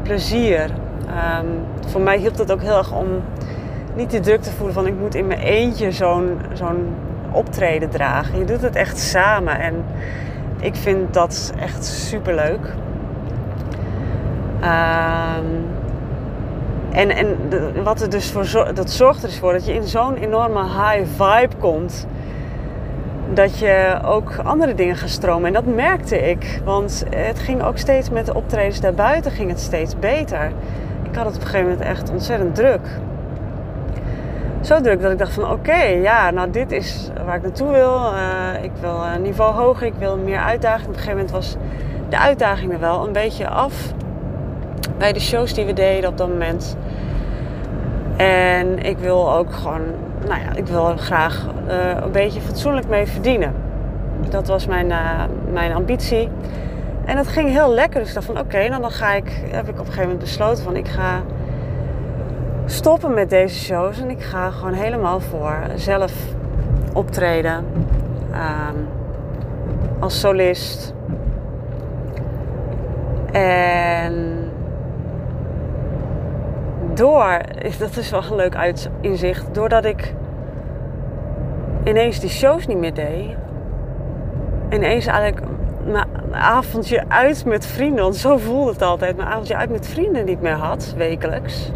plezier. 0.02 0.70
Um, 1.18 1.46
voor 1.86 2.00
mij 2.00 2.18
hielp 2.18 2.38
het 2.38 2.52
ook 2.52 2.62
heel 2.62 2.76
erg 2.76 2.92
om 2.92 3.06
niet 3.94 4.10
de 4.10 4.20
druk 4.20 4.42
te 4.42 4.50
voelen 4.50 4.74
van 4.74 4.86
ik 4.86 4.94
moet 4.98 5.14
in 5.14 5.26
mijn 5.26 5.40
eentje 5.40 5.92
zo'n 5.92 6.40
zo'n 6.52 6.94
optreden 7.30 7.90
dragen. 7.90 8.38
Je 8.38 8.44
doet 8.44 8.62
het 8.62 8.76
echt 8.76 8.98
samen 8.98 9.60
en 9.60 9.84
ik 10.60 10.74
vind 10.74 11.14
dat 11.14 11.52
echt 11.60 11.84
super 11.84 12.34
leuk. 12.34 12.74
Um, 14.60 15.66
en, 16.90 17.10
en 17.10 17.36
wat 17.82 18.00
er 18.00 18.10
dus 18.10 18.30
voor 18.30 18.74
dat 18.74 18.90
zorgt 18.90 19.22
er 19.22 19.28
dus 19.28 19.38
voor 19.38 19.52
dat 19.52 19.66
je 19.66 19.74
in 19.74 19.86
zo'n 19.86 20.16
enorme 20.16 20.62
high 20.62 21.04
vibe 21.16 21.56
komt. 21.58 22.06
Dat 23.32 23.58
je 23.58 23.98
ook 24.04 24.38
andere 24.44 24.74
dingen 24.74 24.96
gaat 24.96 25.08
stromen. 25.08 25.46
En 25.46 25.52
dat 25.52 25.74
merkte 25.74 26.18
ik. 26.30 26.60
Want 26.64 27.04
het 27.10 27.38
ging 27.38 27.62
ook 27.62 27.78
steeds 27.78 28.10
met 28.10 28.26
de 28.26 28.34
optredens 28.34 28.80
daarbuiten 28.80 29.30
ging 29.30 29.50
het 29.50 29.60
steeds 29.60 29.98
beter. 29.98 30.52
Ik 31.10 31.16
had 31.16 31.26
het 31.26 31.34
op 31.34 31.40
een 31.40 31.46
gegeven 31.46 31.70
moment 31.70 31.88
echt 31.88 32.10
ontzettend 32.10 32.54
druk. 32.54 32.86
Zo 34.60 34.80
druk 34.80 35.02
dat 35.02 35.12
ik 35.12 35.18
dacht 35.18 35.32
van 35.32 35.50
oké, 35.50 35.82
ja, 35.82 36.30
nou 36.30 36.50
dit 36.50 36.72
is 36.72 37.10
waar 37.24 37.36
ik 37.36 37.42
naartoe 37.42 37.72
wil. 37.72 38.12
Uh, 38.12 38.64
ik 38.64 38.70
wil 38.80 39.04
een 39.14 39.22
niveau 39.22 39.54
hoger, 39.54 39.86
ik 39.86 39.94
wil 39.98 40.16
meer 40.16 40.38
uitdaging. 40.38 40.86
Op 40.86 40.94
een 40.94 40.98
gegeven 40.98 41.16
moment 41.16 41.30
was 41.30 41.56
de 42.08 42.18
uitdaging 42.18 42.72
er 42.72 42.80
wel 42.80 43.06
een 43.06 43.12
beetje 43.12 43.48
af 43.48 43.92
bij 44.98 45.12
de 45.12 45.20
shows 45.20 45.54
die 45.54 45.64
we 45.64 45.72
deden 45.72 46.10
op 46.10 46.18
dat 46.18 46.28
moment. 46.28 46.76
En 48.16 48.78
ik 48.78 48.98
wil 48.98 49.32
ook 49.32 49.52
gewoon, 49.52 49.82
nou 50.26 50.40
ja, 50.40 50.54
ik 50.54 50.66
wil 50.66 50.96
graag 50.96 51.46
uh, 51.68 51.74
een 52.00 52.12
beetje 52.12 52.40
fatsoenlijk 52.40 52.88
mee 52.88 53.06
verdienen. 53.06 53.54
Dat 54.28 54.46
was 54.46 54.66
mijn, 54.66 54.86
uh, 54.86 55.24
mijn 55.52 55.72
ambitie. 55.72 56.28
En 57.08 57.16
dat 57.16 57.28
ging 57.28 57.48
heel 57.50 57.70
lekker. 57.70 58.00
Dus 58.00 58.08
ik 58.08 58.14
dacht 58.14 58.26
van 58.26 58.38
oké, 58.38 58.68
nou 58.68 58.80
dan 58.80 58.90
ga 58.90 59.14
ik, 59.14 59.42
heb 59.50 59.68
ik 59.68 59.72
op 59.72 59.78
een 59.78 59.84
gegeven 59.84 60.02
moment 60.02 60.20
besloten 60.20 60.64
van 60.64 60.76
ik 60.76 60.88
ga 60.88 61.22
stoppen 62.66 63.14
met 63.14 63.30
deze 63.30 63.58
shows. 63.58 64.00
En 64.00 64.10
ik 64.10 64.22
ga 64.22 64.50
gewoon 64.50 64.72
helemaal 64.72 65.20
voor 65.20 65.56
zelf 65.74 66.12
optreden. 66.92 67.64
Um, 68.32 68.88
als 69.98 70.20
solist. 70.20 70.94
En 73.32 74.38
door, 76.94 77.38
dat 77.78 77.96
is 77.96 78.10
wel 78.10 78.22
een 78.30 78.36
leuk 78.36 78.86
inzicht, 79.00 79.54
doordat 79.54 79.84
ik 79.84 80.14
ineens 81.84 82.20
die 82.20 82.30
shows 82.30 82.66
niet 82.66 82.78
meer 82.78 82.94
deed, 82.94 83.36
ineens 84.70 85.06
eigenlijk 85.06 85.46
mijn 86.30 86.42
avondje 86.42 87.04
uit 87.08 87.44
met 87.44 87.66
vrienden, 87.66 88.02
want 88.02 88.16
zo 88.16 88.36
voelde 88.36 88.70
het 88.70 88.82
altijd, 88.82 89.16
mijn 89.16 89.28
avondje 89.28 89.56
uit 89.56 89.70
met 89.70 89.86
vrienden 89.86 90.24
niet 90.24 90.40
meer 90.40 90.52
had, 90.52 90.94
wekelijks, 90.96 91.70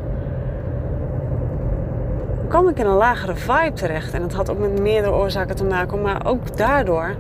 kwam 2.49 2.69
ik 2.69 2.79
in 2.79 2.87
een 2.87 2.97
lagere 2.97 3.35
vibe 3.35 3.73
terecht. 3.75 4.15
En 4.15 4.21
dat 4.21 4.33
had 4.33 4.51
ook 4.51 4.59
met 4.59 4.81
meerdere 4.81 5.15
oorzaken 5.15 5.57
te 5.57 5.65
maken, 5.65 6.03
maar 6.03 6.27
ook 6.27 6.57
daardoor. 6.57 7.15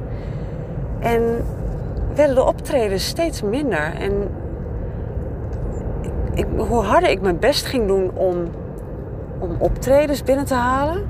En 0.98 1.44
werden 2.14 2.34
de 2.34 2.44
optredens 2.44 3.06
steeds 3.06 3.42
minder. 3.42 3.94
En 3.98 4.28
ik, 6.34 6.46
hoe 6.56 6.82
harder 6.82 7.10
ik 7.10 7.20
mijn 7.20 7.38
best 7.38 7.66
ging 7.66 7.86
doen 7.86 8.10
om, 8.14 8.36
om 9.38 9.50
optredens 9.58 10.22
binnen 10.22 10.44
te 10.44 10.54
halen, 10.54 11.04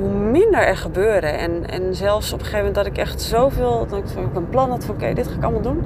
hoe 0.00 0.30
minder 0.30 0.66
er 0.66 0.76
gebeurde. 0.76 1.26
En, 1.26 1.70
en 1.70 1.94
zelfs 1.94 2.32
op 2.32 2.38
een 2.38 2.44
gegeven 2.44 2.66
moment 2.66 2.84
dat 2.84 2.86
ik 2.86 2.98
echt 2.98 3.22
zoveel, 3.22 3.86
dat 3.88 3.98
ik 3.98 4.34
een 4.34 4.48
plan 4.48 4.70
had 4.70 4.84
van 4.84 4.94
oké, 4.94 5.12
dit 5.12 5.28
ga 5.28 5.34
ik 5.34 5.42
allemaal 5.42 5.62
doen. 5.62 5.84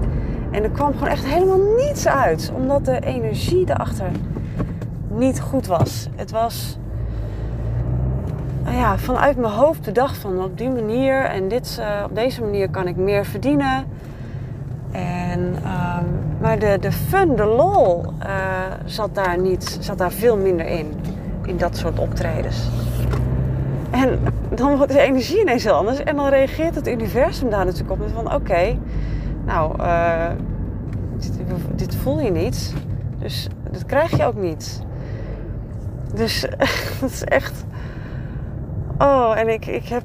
En 0.51 0.63
er 0.63 0.71
kwam 0.71 0.93
gewoon 0.93 1.09
echt 1.09 1.25
helemaal 1.25 1.61
niets 1.77 2.07
uit, 2.07 2.53
omdat 2.57 2.85
de 2.85 3.01
energie 3.01 3.71
erachter 3.71 4.11
niet 5.09 5.41
goed 5.41 5.67
was. 5.67 6.09
Het 6.15 6.31
was 6.31 6.79
nou 8.65 8.77
ja, 8.77 8.99
vanuit 8.99 9.37
mijn 9.37 9.53
hoofd 9.53 9.83
bedacht 9.83 10.17
van 10.17 10.43
op 10.43 10.59
die 10.59 10.71
manier 10.71 11.25
en 11.25 11.49
dit, 11.49 11.79
uh, 11.81 12.05
op 12.05 12.15
deze 12.15 12.43
manier 12.43 12.71
kan 12.71 12.87
ik 12.87 12.97
meer 12.97 13.25
verdienen. 13.25 13.85
En, 14.93 15.41
um, 15.41 16.39
maar 16.41 16.59
de, 16.59 16.77
de 16.81 16.93
fun, 16.93 17.37
de 17.37 17.45
lol 17.45 18.05
uh, 18.23 18.29
zat 18.85 19.15
daar 19.15 19.39
niet, 19.39 19.79
zat 19.81 19.99
daar 19.99 20.13
veel 20.13 20.37
minder 20.37 20.67
in. 20.67 20.93
In 21.45 21.57
dat 21.57 21.77
soort 21.77 21.99
optredens. 21.99 22.69
En 23.95 24.19
dan 24.55 24.77
wordt 24.77 24.93
de 24.93 25.01
energie 25.01 25.41
ineens 25.41 25.65
heel 25.65 25.73
anders. 25.73 26.03
En 26.03 26.17
dan 26.17 26.29
reageert 26.29 26.75
het 26.75 26.89
universum 26.89 27.51
daar 27.51 27.65
natuurlijk 27.65 28.01
op. 28.03 28.09
Van 28.15 28.35
oké, 28.35 28.79
nou, 29.45 29.83
uh, 29.83 30.31
dit, 31.75 31.97
voel 31.97 32.21
je 32.21 32.31
niet. 32.31 32.75
Dus 33.19 33.49
dat 33.71 33.87
krijg 33.87 34.17
je 34.17 34.25
ook 34.25 34.37
niet. 34.37 34.83
Dus 36.15 36.41
dat 37.01 37.11
is 37.11 37.25
echt... 37.25 37.65
Oh, 38.99 39.39
en 39.39 39.49
ik, 39.49 39.67
ik, 39.67 39.89
heb, 39.89 40.05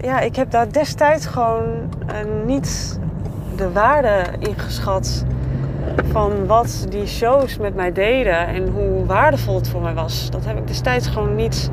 ja, 0.00 0.20
ik 0.20 0.36
heb 0.36 0.50
daar 0.50 0.72
destijds 0.72 1.26
gewoon 1.26 1.64
uh, 2.10 2.44
niet 2.46 3.00
de 3.56 3.72
waarde 3.72 4.24
ingeschat 4.38 5.24
van 6.10 6.46
wat 6.46 6.86
die 6.88 7.06
shows 7.06 7.58
met 7.58 7.74
mij 7.74 7.92
deden 7.92 8.46
en 8.46 8.68
hoe 8.68 9.06
waardevol 9.06 9.54
het 9.54 9.68
voor 9.68 9.80
mij 9.80 9.94
was. 9.94 10.30
Dat 10.30 10.44
heb 10.44 10.58
ik 10.58 10.66
destijds 10.66 11.06
gewoon 11.06 11.34
niet, 11.34 11.70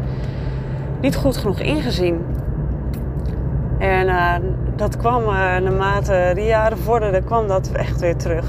niet 1.03 1.15
goed 1.15 1.38
genoeg 1.38 1.60
ingezien. 1.60 2.25
En 3.79 4.07
uh, 4.07 4.33
dat 4.75 4.98
kwam 4.98 5.22
uh, 5.22 5.29
naarmate 5.57 6.31
de 6.36 6.43
jaren 6.43 6.77
vorderden, 6.77 7.24
kwam 7.24 7.48
dat 7.48 7.72
echt 7.72 8.00
weer 8.00 8.15
terug. 8.15 8.45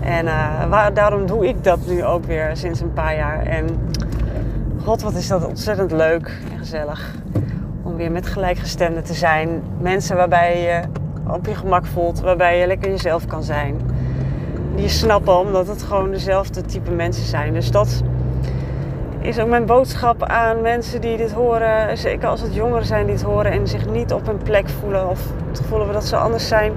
En 0.00 0.24
uh, 0.24 0.68
waar, 0.68 0.94
daarom 0.94 1.26
doe 1.26 1.48
ik 1.48 1.64
dat 1.64 1.78
nu 1.86 2.04
ook 2.04 2.24
weer 2.24 2.56
sinds 2.56 2.80
een 2.80 2.92
paar 2.92 3.16
jaar. 3.16 3.46
En 3.46 3.66
god, 4.84 5.02
wat 5.02 5.14
is 5.14 5.28
dat 5.28 5.46
ontzettend 5.46 5.92
leuk 5.92 6.38
en 6.52 6.58
gezellig. 6.58 7.14
Om 7.82 7.96
weer 7.96 8.12
met 8.12 8.26
gelijkgestemden 8.26 9.04
te 9.04 9.14
zijn. 9.14 9.62
Mensen 9.80 10.16
waarbij 10.16 10.62
je 10.62 10.80
op 11.32 11.46
je 11.46 11.54
gemak 11.54 11.86
voelt, 11.86 12.20
waarbij 12.20 12.58
je 12.58 12.66
lekker 12.66 12.90
jezelf 12.90 13.26
kan 13.26 13.42
zijn. 13.42 13.80
Die 14.74 14.88
snappen 14.88 15.38
omdat 15.38 15.66
het 15.66 15.82
gewoon 15.82 16.10
dezelfde 16.10 16.60
type 16.60 16.90
mensen 16.90 17.24
zijn. 17.24 17.52
Dus 17.52 17.70
dat 17.70 18.02
is 19.24 19.38
ook 19.38 19.48
mijn 19.48 19.66
boodschap 19.66 20.22
aan 20.22 20.60
mensen 20.60 21.00
die 21.00 21.16
dit 21.16 21.32
horen. 21.32 21.98
Zeker 21.98 22.28
als 22.28 22.40
het 22.40 22.54
jongeren 22.54 22.86
zijn 22.86 23.06
die 23.06 23.14
het 23.14 23.24
horen 23.24 23.52
en 23.52 23.66
zich 23.66 23.86
niet 23.86 24.12
op 24.12 24.26
hun 24.26 24.38
plek 24.38 24.68
voelen 24.68 25.08
of 25.08 25.20
het 25.48 25.58
gevoel 25.58 25.76
hebben 25.78 25.94
dat 25.94 26.04
ze 26.04 26.16
anders 26.16 26.48
zijn. 26.48 26.72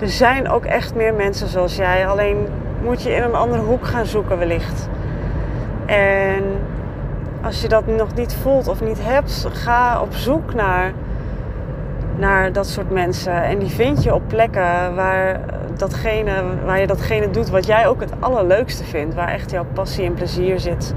Er 0.00 0.08
zijn 0.08 0.48
ook 0.48 0.64
echt 0.64 0.94
meer 0.94 1.14
mensen 1.14 1.48
zoals 1.48 1.76
jij. 1.76 2.08
Alleen 2.08 2.46
moet 2.82 3.02
je 3.02 3.10
in 3.10 3.22
een 3.22 3.34
andere 3.34 3.62
hoek 3.62 3.86
gaan 3.86 4.06
zoeken 4.06 4.38
wellicht. 4.38 4.88
En 5.86 6.42
als 7.42 7.60
je 7.60 7.68
dat 7.68 7.86
nog 7.86 8.14
niet 8.14 8.34
voelt 8.34 8.68
of 8.68 8.80
niet 8.80 8.98
hebt, 9.02 9.46
ga 9.52 10.00
op 10.00 10.14
zoek 10.14 10.54
naar 10.54 10.92
naar 12.16 12.52
dat 12.52 12.66
soort 12.66 12.90
mensen. 12.90 13.42
En 13.42 13.58
die 13.58 13.70
vind 13.70 14.02
je 14.02 14.14
op 14.14 14.22
plekken 14.26 14.94
waar, 14.94 15.40
datgene, 15.76 16.42
waar 16.64 16.80
je 16.80 16.86
datgene 16.86 17.30
doet 17.30 17.48
wat 17.48 17.66
jij 17.66 17.88
ook 17.88 18.00
het 18.00 18.12
allerleukste 18.20 18.84
vindt. 18.84 19.14
Waar 19.14 19.28
echt 19.28 19.50
jouw 19.50 19.66
passie 19.72 20.04
en 20.04 20.14
plezier 20.14 20.60
zit. 20.60 20.94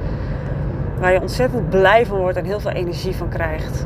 Waar 1.02 1.14
je 1.14 1.22
ontzettend 1.22 1.70
blij 1.70 2.06
van 2.06 2.18
wordt 2.18 2.38
en 2.38 2.46
heel 2.46 2.60
veel 2.60 2.72
energie 2.72 3.16
van 3.16 3.30
krijgt. 3.30 3.86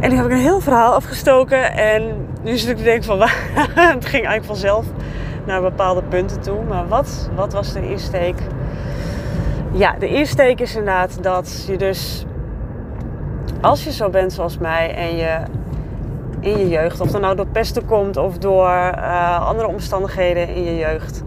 En 0.00 0.10
nu 0.10 0.16
heb 0.16 0.24
ik 0.24 0.32
een 0.32 0.38
heel 0.38 0.60
verhaal 0.60 0.94
afgestoken. 0.94 1.72
En 1.72 2.28
nu 2.42 2.56
zit 2.56 2.70
ik 2.70 2.76
te 2.76 2.82
denken 2.82 3.04
van... 3.04 3.20
het 3.96 4.04
ging 4.04 4.26
eigenlijk 4.26 4.44
vanzelf 4.44 4.86
naar 5.46 5.60
bepaalde 5.60 6.02
punten 6.02 6.40
toe. 6.40 6.64
Maar 6.68 6.88
wat, 6.88 7.30
wat 7.34 7.52
was 7.52 7.72
de 7.72 7.90
insteek? 7.90 8.34
Ja, 9.72 9.94
de 9.98 10.08
insteek 10.08 10.60
is 10.60 10.76
inderdaad 10.76 11.22
dat 11.22 11.64
je 11.66 11.76
dus 11.76 12.26
als 13.60 13.84
je 13.84 13.92
zo 13.92 14.10
bent 14.10 14.32
zoals 14.32 14.58
mij 14.58 14.94
en 14.94 15.16
je 15.16 15.38
in 16.40 16.58
je 16.58 16.68
jeugd. 16.68 17.00
Of 17.00 17.10
dat 17.10 17.20
nou 17.20 17.36
door 17.36 17.46
pesten 17.46 17.84
komt 17.84 18.16
of 18.16 18.38
door 18.38 18.68
uh, 18.68 19.46
andere 19.46 19.68
omstandigheden 19.68 20.48
in 20.48 20.64
je 20.64 20.76
jeugd. 20.76 21.22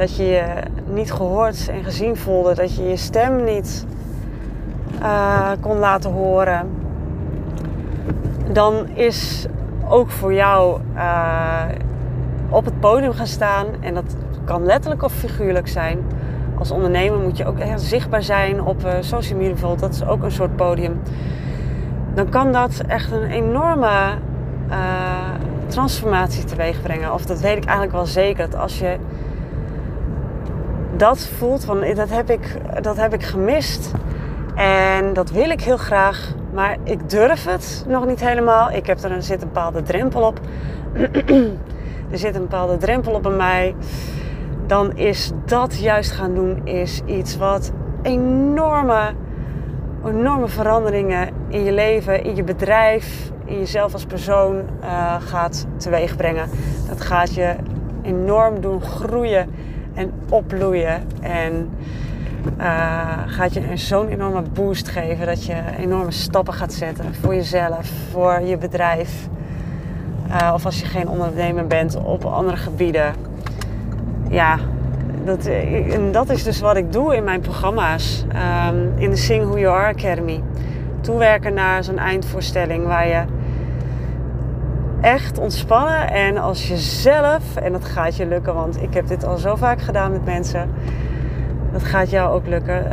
Dat 0.00 0.16
je 0.16 0.24
je 0.24 0.44
niet 0.86 1.12
gehoord 1.12 1.68
en 1.68 1.84
gezien 1.84 2.16
voelde. 2.16 2.54
Dat 2.54 2.76
je 2.76 2.82
je 2.82 2.96
stem 2.96 3.44
niet 3.44 3.86
uh, 5.02 5.50
kon 5.60 5.78
laten 5.78 6.10
horen. 6.10 6.70
Dan 8.52 8.88
is 8.88 9.46
ook 9.88 10.10
voor 10.10 10.34
jou 10.34 10.80
uh, 10.94 11.62
op 12.48 12.64
het 12.64 12.80
podium 12.80 13.12
gaan 13.12 13.26
staan. 13.26 13.66
En 13.80 13.94
dat 13.94 14.16
kan 14.44 14.64
letterlijk 14.64 15.02
of 15.02 15.12
figuurlijk 15.12 15.68
zijn. 15.68 15.98
Als 16.58 16.70
ondernemer 16.70 17.18
moet 17.18 17.36
je 17.36 17.46
ook 17.46 17.58
echt 17.58 17.80
zichtbaar 17.80 18.22
zijn 18.22 18.62
op 18.62 18.84
uh, 18.84 18.92
social 19.00 19.36
media 19.38 19.52
bijvoorbeeld. 19.52 19.80
Dat 19.80 19.94
is 19.94 20.04
ook 20.04 20.22
een 20.22 20.32
soort 20.32 20.56
podium. 20.56 21.00
Dan 22.14 22.28
kan 22.28 22.52
dat 22.52 22.82
echt 22.86 23.12
een 23.12 23.30
enorme 23.30 24.18
transformatie 25.66 26.44
teweeg 26.44 26.82
brengen. 26.82 27.12
Of 27.12 27.26
dat 27.26 27.40
weet 27.40 27.56
ik 27.56 27.64
eigenlijk 27.64 27.92
wel 27.92 28.06
zeker. 28.06 28.50
Dat 28.50 28.60
als 28.60 28.78
je 28.78 28.96
dat 31.00 31.30
voelt 31.38 31.64
van 31.64 31.94
dat 31.94 32.10
heb 32.10 32.30
ik, 32.30 32.56
dat 32.82 32.96
heb 32.96 33.14
ik 33.14 33.22
gemist. 33.22 33.90
En 34.54 35.12
dat 35.12 35.30
wil 35.30 35.50
ik 35.50 35.60
heel 35.60 35.76
graag. 35.76 36.34
Maar 36.52 36.76
ik 36.84 37.10
durf 37.10 37.44
het 37.44 37.84
nog 37.88 38.06
niet 38.06 38.20
helemaal. 38.20 38.70
Ik 38.70 38.86
heb 38.86 39.02
er, 39.02 39.10
er 39.10 39.22
zit 39.22 39.42
een 39.42 39.48
bepaalde 39.48 39.82
drempel 39.82 40.22
op. 40.22 40.40
er 42.12 42.18
zit 42.18 42.34
een 42.34 42.40
bepaalde 42.40 42.76
drempel 42.76 43.12
op 43.12 43.22
bij 43.22 43.32
mij. 43.32 43.74
Dan 44.66 44.96
is 44.96 45.32
dat 45.44 45.78
juist 45.78 46.10
gaan 46.10 46.34
doen 46.34 46.60
is 46.66 47.00
iets 47.06 47.36
wat 47.36 47.72
enorme, 48.02 49.12
enorme 50.06 50.48
veranderingen 50.48 51.28
in 51.48 51.64
je 51.64 51.72
leven, 51.72 52.24
in 52.24 52.36
je 52.36 52.44
bedrijf, 52.44 53.30
in 53.44 53.58
jezelf 53.58 53.92
als 53.92 54.04
persoon 54.04 54.62
uh, 54.82 55.14
gaat 55.18 55.66
teweegbrengen. 55.76 56.48
Dat 56.88 57.00
gaat 57.00 57.34
je 57.34 57.54
enorm 58.02 58.60
doen 58.60 58.82
groeien 58.82 59.48
en 60.00 60.12
opbloeien. 60.28 61.02
En 61.20 61.70
uh, 62.58 63.18
gaat 63.26 63.54
je 63.54 63.62
zo'n 63.74 64.08
enorme 64.08 64.42
boost 64.52 64.88
geven 64.88 65.26
dat 65.26 65.44
je 65.44 65.54
enorme 65.78 66.10
stappen 66.10 66.54
gaat 66.54 66.72
zetten 66.72 67.14
voor 67.14 67.34
jezelf, 67.34 67.90
voor 68.10 68.40
je 68.40 68.56
bedrijf. 68.56 69.28
Uh, 70.28 70.50
of 70.54 70.64
als 70.64 70.80
je 70.80 70.86
geen 70.86 71.08
ondernemer 71.08 71.66
bent 71.66 71.96
op 71.96 72.24
andere 72.24 72.56
gebieden. 72.56 73.14
Ja, 74.28 74.58
dat, 75.24 75.46
en 75.46 76.12
dat 76.12 76.30
is 76.30 76.42
dus 76.42 76.60
wat 76.60 76.76
ik 76.76 76.92
doe 76.92 77.16
in 77.16 77.24
mijn 77.24 77.40
programma's. 77.40 78.24
Um, 78.68 78.92
in 78.96 79.10
de 79.10 79.16
Sing 79.16 79.44
Who 79.44 79.58
You 79.58 79.74
Are 79.76 79.94
Academy. 79.94 80.42
Toewerken 81.00 81.54
naar 81.54 81.84
zo'n 81.84 81.98
eindvoorstelling 81.98 82.86
waar 82.86 83.06
je 83.06 83.22
echt 85.00 85.38
ontspannen 85.38 86.10
en 86.10 86.36
als 86.36 86.68
jezelf, 86.68 87.56
en 87.56 87.72
dat 87.72 87.84
gaat 87.84 88.16
je 88.16 88.26
lukken, 88.26 88.54
want 88.54 88.82
ik 88.82 88.94
heb 88.94 89.06
dit 89.06 89.24
al 89.24 89.36
zo 89.36 89.56
vaak 89.56 89.80
gedaan 89.80 90.12
met 90.12 90.24
mensen 90.24 90.70
dat 91.72 91.82
gaat 91.82 92.10
jou 92.10 92.34
ook 92.34 92.46
lukken. 92.46 92.84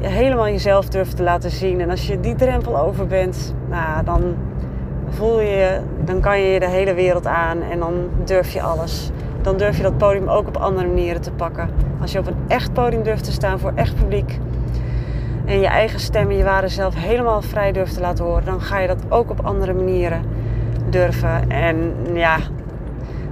Helemaal 0.00 0.48
jezelf 0.48 0.88
durven 0.88 1.16
te 1.16 1.22
laten 1.22 1.50
zien. 1.50 1.80
En 1.80 1.90
als 1.90 2.06
je 2.06 2.20
die 2.20 2.34
drempel 2.34 2.78
over 2.78 3.06
bent, 3.06 3.54
nou, 3.68 4.04
dan 4.04 4.36
voel 5.08 5.40
je, 5.40 5.80
dan 6.04 6.20
kan 6.20 6.40
je 6.40 6.60
de 6.60 6.68
hele 6.68 6.94
wereld 6.94 7.26
aan 7.26 7.62
en 7.62 7.78
dan 7.78 7.94
durf 8.24 8.52
je 8.52 8.62
alles. 8.62 9.10
Dan 9.42 9.56
durf 9.56 9.76
je 9.76 9.82
dat 9.82 9.98
podium 9.98 10.28
ook 10.28 10.48
op 10.48 10.56
andere 10.56 10.86
manieren 10.86 11.20
te 11.20 11.32
pakken. 11.32 11.70
Als 12.00 12.12
je 12.12 12.18
op 12.18 12.26
een 12.26 12.36
echt 12.48 12.72
podium 12.72 13.02
durft 13.02 13.24
te 13.24 13.32
staan 13.32 13.58
voor 13.58 13.72
echt 13.74 13.94
publiek 13.94 14.38
en 15.44 15.60
je 15.60 15.66
eigen 15.66 16.00
stem 16.00 16.30
en 16.30 16.36
je 16.36 16.44
ware 16.44 16.68
zelf 16.68 16.94
helemaal 16.94 17.42
vrij 17.42 17.72
durft 17.72 17.94
te 17.94 18.00
laten 18.00 18.24
horen, 18.24 18.44
dan 18.44 18.60
ga 18.60 18.78
je 18.78 18.86
dat 18.86 18.98
ook 19.08 19.30
op 19.30 19.40
andere 19.40 19.72
manieren 19.72 20.22
durven. 20.94 21.50
En 21.50 21.94
ja, 22.12 22.38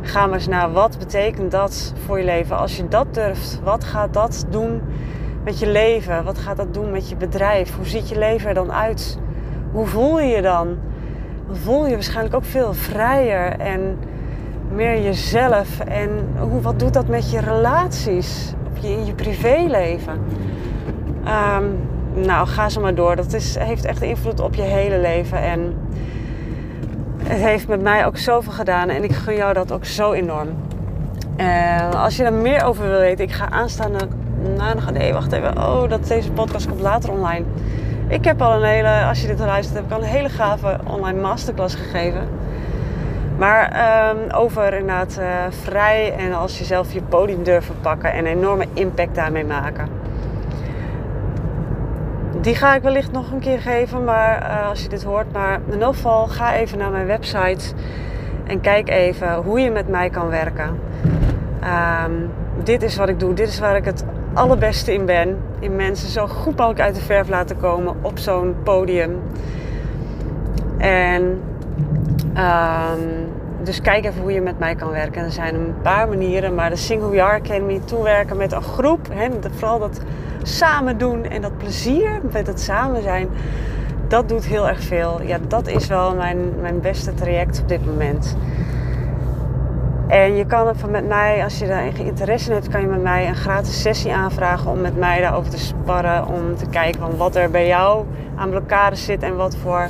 Ga 0.04 0.26
maar 0.26 0.34
eens 0.34 0.48
naar 0.48 0.72
wat 0.72 0.98
betekent 0.98 1.50
dat 1.50 1.92
voor 2.04 2.18
je 2.18 2.24
leven. 2.24 2.58
Als 2.58 2.76
je 2.76 2.88
dat 2.88 3.14
durft, 3.14 3.60
wat 3.64 3.84
gaat 3.84 4.14
dat 4.14 4.46
doen 4.48 4.80
met 5.44 5.58
je 5.58 5.66
leven? 5.66 6.24
Wat 6.24 6.38
gaat 6.38 6.56
dat 6.56 6.74
doen 6.74 6.90
met 6.90 7.08
je 7.08 7.16
bedrijf? 7.16 7.76
Hoe 7.76 7.86
ziet 7.86 8.08
je 8.08 8.18
leven 8.18 8.48
er 8.48 8.54
dan 8.54 8.72
uit? 8.72 9.18
Hoe 9.72 9.86
voel 9.86 10.20
je 10.20 10.26
je 10.26 10.42
dan? 10.42 10.76
Voel 11.50 11.86
je 11.86 11.94
waarschijnlijk 11.94 12.34
ook 12.34 12.44
veel 12.44 12.74
vrijer 12.74 13.58
en 13.58 13.98
meer 14.72 15.02
jezelf. 15.02 15.80
En 15.80 16.10
hoe, 16.38 16.60
wat 16.60 16.78
doet 16.78 16.94
dat 16.94 17.08
met 17.08 17.30
je 17.30 17.40
relaties? 17.40 18.52
Op 18.66 18.76
je, 18.76 18.88
in 18.88 19.06
je 19.06 19.14
privéleven? 19.14 20.20
Um, 21.24 21.78
nou, 22.24 22.46
ga 22.46 22.68
zo 22.68 22.80
maar 22.80 22.94
door. 22.94 23.16
Dat 23.16 23.32
is, 23.32 23.58
heeft 23.58 23.84
echt 23.84 24.02
invloed 24.02 24.40
op 24.40 24.54
je 24.54 24.62
hele 24.62 24.98
leven. 24.98 25.38
En 25.38 25.74
het 27.32 27.42
heeft 27.42 27.68
met 27.68 27.82
mij 27.82 28.06
ook 28.06 28.18
zoveel 28.18 28.52
gedaan 28.52 28.88
en 28.88 29.04
ik 29.04 29.12
gun 29.12 29.34
jou 29.34 29.52
dat 29.52 29.72
ook 29.72 29.84
zo 29.84 30.12
enorm. 30.12 30.48
En 31.36 31.94
als 31.94 32.16
je 32.16 32.24
er 32.24 32.32
meer 32.32 32.64
over 32.64 32.88
wil 32.88 32.98
weten, 32.98 33.24
ik 33.24 33.32
ga 33.32 33.50
aanstaande. 33.50 33.98
Nee, 34.92 35.12
wacht 35.12 35.32
even. 35.32 35.58
Oh, 35.58 35.88
dat 35.88 36.06
deze 36.06 36.32
podcast 36.32 36.68
komt 36.68 36.80
later 36.80 37.10
online. 37.10 37.44
Ik 38.08 38.24
heb 38.24 38.42
al 38.42 38.52
een 38.52 38.68
hele, 38.68 39.04
als 39.08 39.20
je 39.20 39.26
dit 39.26 39.38
luistert, 39.38 39.76
heb 39.76 39.84
ik 39.84 39.92
al 39.92 39.98
een 39.98 40.08
hele 40.08 40.28
gave 40.28 40.78
online 40.86 41.20
masterclass 41.20 41.74
gegeven. 41.74 42.28
Maar 43.38 43.72
um, 44.10 44.30
over 44.30 44.72
inderdaad 44.72 45.16
uh, 45.20 45.26
vrij 45.62 46.14
en 46.18 46.32
als 46.32 46.58
je 46.58 46.64
zelf 46.64 46.92
je 46.92 47.02
podium 47.02 47.42
durven 47.42 47.74
pakken 47.80 48.12
en 48.12 48.18
een 48.18 48.38
enorme 48.38 48.66
impact 48.74 49.14
daarmee 49.14 49.44
maken 49.44 50.01
die 52.42 52.54
ga 52.54 52.74
ik 52.74 52.82
wellicht 52.82 53.12
nog 53.12 53.32
een 53.32 53.40
keer 53.40 53.60
geven, 53.60 54.04
maar 54.04 54.42
uh, 54.42 54.68
als 54.68 54.82
je 54.82 54.88
dit 54.88 55.02
hoort. 55.02 55.32
Maar 55.32 55.60
in 55.66 55.72
ieder 55.72 55.86
geval, 55.86 56.26
ga 56.26 56.54
even 56.54 56.78
naar 56.78 56.90
mijn 56.90 57.06
website 57.06 57.74
en 58.44 58.60
kijk 58.60 58.88
even 58.88 59.34
hoe 59.34 59.60
je 59.60 59.70
met 59.70 59.88
mij 59.88 60.10
kan 60.10 60.28
werken. 60.28 60.78
Um, 62.04 62.30
dit 62.62 62.82
is 62.82 62.96
wat 62.96 63.08
ik 63.08 63.20
doe, 63.20 63.34
dit 63.34 63.48
is 63.48 63.58
waar 63.58 63.76
ik 63.76 63.84
het 63.84 64.04
allerbeste 64.32 64.92
in 64.92 65.06
ben. 65.06 65.36
In 65.58 65.76
mensen 65.76 66.08
zo 66.08 66.26
goed 66.26 66.56
mogelijk 66.56 66.80
uit 66.80 66.94
de 66.94 67.00
verf 67.00 67.28
laten 67.28 67.56
komen 67.56 67.94
op 68.00 68.18
zo'n 68.18 68.54
podium. 68.62 69.20
En 70.78 71.22
um, 72.36 73.30
dus 73.62 73.80
kijk 73.80 74.04
even 74.04 74.22
hoe 74.22 74.32
je 74.32 74.40
met 74.40 74.58
mij 74.58 74.74
kan 74.74 74.90
werken. 74.90 75.24
Er 75.24 75.32
zijn 75.32 75.54
een 75.54 75.74
paar 75.82 76.08
manieren, 76.08 76.54
maar 76.54 76.70
de 76.70 76.76
Single 76.76 77.14
Year 77.14 77.40
Academy 77.40 77.80
toewerken 77.84 78.36
met 78.36 78.52
een 78.52 78.62
groep. 78.62 79.08
Hè, 79.12 79.28
vooral 79.50 79.78
dat 79.78 80.00
samen 80.42 80.98
doen 80.98 81.24
en 81.24 81.42
dat 81.42 81.58
plezier 81.58 82.20
met 82.32 82.46
het 82.46 82.60
samen 82.60 83.02
zijn, 83.02 83.28
dat 84.08 84.28
doet 84.28 84.44
heel 84.44 84.68
erg 84.68 84.82
veel. 84.82 85.20
Ja, 85.22 85.38
dat 85.48 85.66
is 85.66 85.86
wel 85.86 86.14
mijn, 86.14 86.38
mijn 86.60 86.80
beste 86.80 87.14
traject 87.14 87.60
op 87.60 87.68
dit 87.68 87.86
moment. 87.86 88.36
En 90.12 90.36
je 90.36 90.46
kan 90.46 90.66
het 90.66 90.90
met 90.90 91.08
mij, 91.08 91.44
als 91.44 91.58
je 91.58 91.66
daar 91.66 91.84
interesse 92.04 92.48
in 92.48 92.54
hebt, 92.54 92.68
kan 92.68 92.80
je 92.80 92.86
met 92.86 93.02
mij 93.02 93.28
een 93.28 93.34
gratis 93.34 93.82
sessie 93.82 94.12
aanvragen 94.12 94.70
om 94.70 94.80
met 94.80 94.96
mij 94.96 95.20
daarover 95.20 95.50
te 95.50 95.58
sparren. 95.58 96.26
Om 96.26 96.56
te 96.56 96.66
kijken 96.70 97.00
van 97.00 97.16
wat 97.16 97.36
er 97.36 97.50
bij 97.50 97.66
jou 97.66 98.06
aan 98.34 98.50
blokkade 98.50 98.96
zit 98.96 99.22
en 99.22 99.36
wat 99.36 99.56
voor 99.56 99.88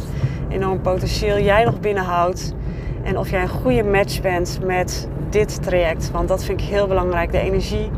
enorm 0.49 0.81
potentieel 0.81 1.39
jij 1.39 1.65
nog 1.65 1.81
binnenhoudt. 1.81 2.55
En 3.03 3.19
of 3.19 3.31
jij 3.31 3.43
een 3.43 3.49
goede 3.49 3.83
match 3.85 4.21
bent 4.21 4.59
met 4.65 5.09
dit 5.31 5.63
traject. 5.63 6.11
Want 6.11 6.29
dat 6.29 6.45
vind 6.45 6.61
ik 6.61 6.67
heel 6.67 6.87
belangrijk. 6.87 7.33
De 7.33 7.39
energie 7.39 7.91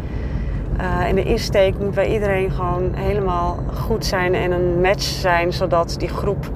uh, 0.81 1.09
en 1.09 1.15
de 1.15 1.23
insteek 1.23 1.79
moet 1.79 1.95
bij 1.95 2.13
iedereen 2.13 2.51
gewoon 2.51 2.95
helemaal 2.95 3.59
goed 3.75 4.07
zijn 4.07 4.35
en 4.35 4.53
een 4.53 4.81
match 4.81 5.03
zijn, 5.03 5.53
zodat 5.53 5.95
die 5.99 6.09
groep 6.09 6.51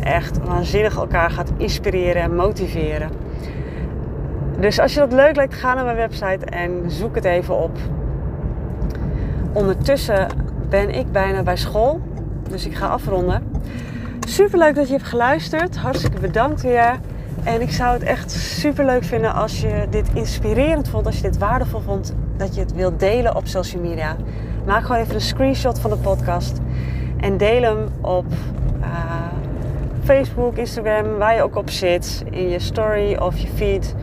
echt 0.00 0.38
waanzinnig 0.44 0.96
elkaar 0.96 1.30
gaat 1.30 1.52
inspireren 1.56 2.22
en 2.22 2.34
motiveren. 2.34 3.10
Dus 4.58 4.80
als 4.80 4.94
je 4.94 5.00
dat 5.00 5.12
leuk 5.12 5.36
lijkt, 5.36 5.54
ga 5.54 5.74
naar 5.74 5.84
mijn 5.84 5.96
website 5.96 6.44
en 6.44 6.82
zoek 6.86 7.14
het 7.14 7.24
even 7.24 7.58
op. 7.58 7.78
Ondertussen 9.52 10.26
ben 10.68 10.90
ik 10.90 11.12
bijna 11.12 11.42
bij 11.42 11.56
school, 11.56 12.00
dus 12.48 12.66
ik 12.66 12.74
ga 12.74 12.86
afronden. 12.86 13.42
Super 14.26 14.58
leuk 14.58 14.74
dat 14.74 14.86
je 14.86 14.92
hebt 14.92 15.06
geluisterd. 15.06 15.76
Hartstikke 15.76 16.20
bedankt 16.20 16.62
weer. 16.62 16.98
En 17.44 17.60
ik 17.60 17.70
zou 17.70 17.92
het 17.92 18.02
echt 18.02 18.30
super 18.30 18.84
leuk 18.84 19.04
vinden 19.04 19.34
als 19.34 19.60
je 19.60 19.86
dit 19.90 20.08
inspirerend 20.14 20.88
vond, 20.88 21.06
als 21.06 21.16
je 21.16 21.22
dit 21.22 21.38
waardevol 21.38 21.80
vond, 21.80 22.14
dat 22.36 22.54
je 22.54 22.60
het 22.60 22.74
wilt 22.74 23.00
delen 23.00 23.36
op 23.36 23.46
social 23.46 23.82
media. 23.82 24.16
Maak 24.66 24.82
gewoon 24.82 25.00
even 25.00 25.14
een 25.14 25.20
screenshot 25.20 25.80
van 25.80 25.90
de 25.90 25.96
podcast 25.96 26.60
en 27.20 27.36
deel 27.36 27.62
hem 27.62 27.88
op 28.00 28.26
uh, 28.80 28.86
Facebook, 30.04 30.56
Instagram, 30.56 31.16
waar 31.18 31.34
je 31.34 31.42
ook 31.42 31.56
op 31.56 31.70
zit, 31.70 32.24
in 32.30 32.48
je 32.48 32.58
story 32.58 33.16
of 33.16 33.38
je 33.38 33.48
feed. 33.54 33.94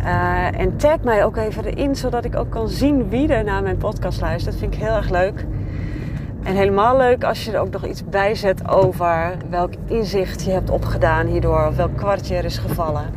Uh, 0.00 0.60
en 0.60 0.76
tag 0.76 1.00
mij 1.02 1.24
ook 1.24 1.36
even 1.36 1.64
erin, 1.64 1.96
zodat 1.96 2.24
ik 2.24 2.36
ook 2.36 2.50
kan 2.50 2.68
zien 2.68 3.08
wie 3.08 3.28
er 3.28 3.44
naar 3.44 3.62
mijn 3.62 3.76
podcast 3.76 4.20
luistert. 4.20 4.52
Dat 4.52 4.60
vind 4.60 4.74
ik 4.74 4.80
heel 4.80 4.96
erg 4.96 5.10
leuk. 5.10 5.46
En 6.42 6.54
helemaal 6.54 6.96
leuk 6.96 7.24
als 7.24 7.44
je 7.44 7.52
er 7.52 7.60
ook 7.60 7.70
nog 7.70 7.86
iets 7.86 8.04
bij 8.04 8.34
zet 8.34 8.68
over 8.68 9.36
welk 9.50 9.72
inzicht 9.86 10.44
je 10.44 10.50
hebt 10.50 10.70
opgedaan 10.70 11.26
hierdoor, 11.26 11.66
of 11.66 11.76
welk 11.76 11.96
kwartje 11.96 12.36
er 12.36 12.44
is 12.44 12.58
gevallen. 12.58 13.12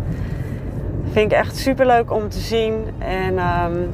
Vind 1.12 1.32
ik 1.32 1.38
echt 1.38 1.58
super 1.58 1.86
leuk 1.86 2.12
om 2.12 2.30
te 2.30 2.40
zien. 2.40 2.86
En 2.98 3.40
um, 3.40 3.92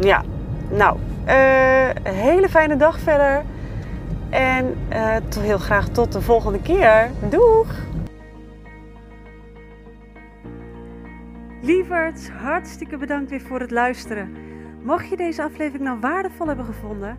ja, 0.00 0.22
nou, 0.70 0.98
uh, 1.26 2.12
hele 2.12 2.48
fijne 2.48 2.76
dag 2.76 2.98
verder. 2.98 3.42
En 4.30 4.74
uh, 4.92 5.16
heel 5.38 5.58
graag 5.58 5.88
tot 5.88 6.12
de 6.12 6.20
volgende 6.20 6.60
keer. 6.60 7.10
Doeg! 7.28 7.88
Lieverds, 11.62 12.28
hartstikke 12.28 12.96
bedankt 12.96 13.30
weer 13.30 13.40
voor 13.40 13.60
het 13.60 13.70
luisteren. 13.70 14.36
Mocht 14.82 15.08
je 15.08 15.16
deze 15.16 15.42
aflevering 15.42 15.84
nou 15.84 16.00
waardevol 16.00 16.46
hebben 16.46 16.64
gevonden, 16.64 17.18